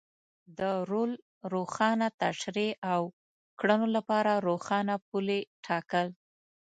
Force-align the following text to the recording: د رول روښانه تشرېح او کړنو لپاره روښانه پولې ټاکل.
د 0.57 0.59
رول 0.89 1.11
روښانه 1.53 2.07
تشرېح 2.21 2.73
او 2.93 3.01
کړنو 3.59 3.87
لپاره 3.95 4.31
روښانه 4.47 4.95
پولې 5.07 5.39
ټاکل. 5.65 6.07